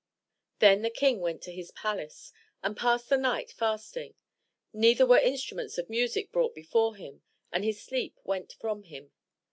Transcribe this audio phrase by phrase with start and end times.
[0.57, 4.15] Then the King went to his palace, and passed the night fast ing;
[4.73, 9.11] neither were instruments of music brought before him, and his sleep went from him.